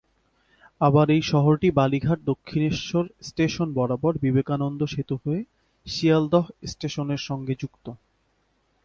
[0.81, 5.41] আবার এই শহরটি বালি ঘাট- দক্ষিণেশ্বর স্টেশন বরাবর বিবেকানন্দ সেতু হয়ে
[5.87, 7.85] শিয়ালদহ স্টেশনের সঙ্গে যুক্ত।